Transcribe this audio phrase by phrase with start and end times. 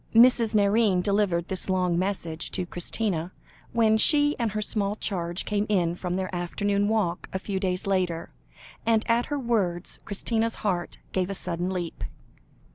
[0.15, 0.55] Mrs.
[0.55, 3.31] Nairne delivered this long message to Christina,
[3.71, 7.85] when she and her small charge came in from their afternoon walk a few days
[7.85, 8.31] later,
[8.83, 12.03] and at her words, Christina's heart gave a sudden leap.